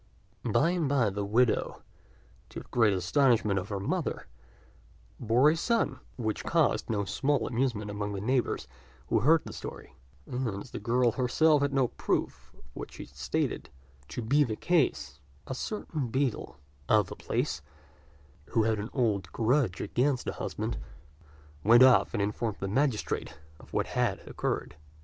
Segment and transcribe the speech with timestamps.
[0.43, 1.83] By and by the widow,
[2.49, 4.25] to the great astonishment of her mother,
[5.19, 8.67] bore a son, which caused no small amusement among the neighbours
[9.09, 9.93] who heard the story;
[10.25, 13.69] and, as the girl herself had no proof of what she stated
[14.07, 16.57] to be the case, a certain beadle
[16.89, 17.61] of the place,
[18.47, 20.79] who had an old grudge against her husband,
[21.63, 24.77] went off and informed the magistrate of what had occurred.